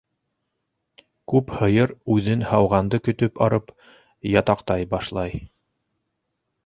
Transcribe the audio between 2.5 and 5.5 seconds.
һауғанды көтөп арып, ятаҡтай башлай.